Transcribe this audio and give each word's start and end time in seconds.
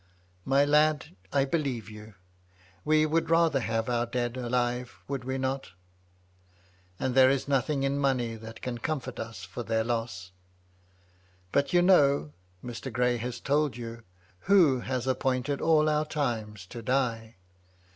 "My 0.45 0.65
lad, 0.65 1.15
I 1.31 1.45
believe 1.45 1.87
you. 1.87 2.15
We 2.83 3.05
would 3.05 3.29
rather 3.29 3.59
have 3.59 3.85
had 3.85 3.93
our 3.93 4.05
dead 4.07 4.35
alive, 4.35 4.99
would 5.07 5.23
we 5.25 5.37
not? 5.37 5.73
and 6.99 7.13
there 7.13 7.29
is 7.29 7.47
nothing 7.47 7.83
in 7.83 7.99
money 7.99 8.33
that 8.35 8.63
can 8.63 8.79
comfort 8.79 9.19
us 9.19 9.43
for 9.43 9.61
their 9.61 9.83
loss. 9.83 10.31
But 11.51 11.71
you 11.71 11.83
know— 11.83 12.33
Mr. 12.65 12.91
Gray 12.91 13.17
has 13.17 13.39
told 13.39 13.77
you— 13.77 14.01
who 14.49 14.79
has 14.79 15.05
appointed 15.05 15.61
us 15.61 15.65
all 15.67 15.87
our 15.87 16.05
times 16.05 16.65
to 16.65 16.81
die. 16.81 17.35